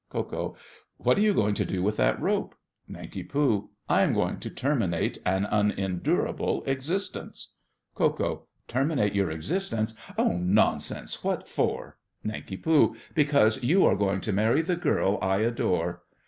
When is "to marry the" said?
14.21-14.75